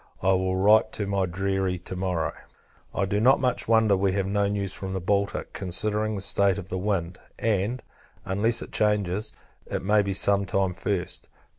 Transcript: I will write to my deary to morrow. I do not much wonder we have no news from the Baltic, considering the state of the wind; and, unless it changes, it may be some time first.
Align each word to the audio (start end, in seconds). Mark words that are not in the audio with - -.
I 0.23 0.31
will 0.31 0.55
write 0.55 0.91
to 0.93 1.05
my 1.05 1.27
deary 1.27 1.77
to 1.77 1.95
morrow. 1.95 2.33
I 2.91 3.05
do 3.05 3.19
not 3.19 3.39
much 3.39 3.67
wonder 3.67 3.95
we 3.95 4.13
have 4.13 4.25
no 4.25 4.47
news 4.47 4.73
from 4.73 4.93
the 4.93 4.99
Baltic, 4.99 5.53
considering 5.53 6.15
the 6.15 6.21
state 6.21 6.57
of 6.57 6.69
the 6.69 6.77
wind; 6.79 7.19
and, 7.37 7.83
unless 8.25 8.63
it 8.63 8.71
changes, 8.71 9.31
it 9.67 9.83
may 9.83 10.01
be 10.01 10.13
some 10.13 10.47
time 10.47 10.73
first. 10.73 11.29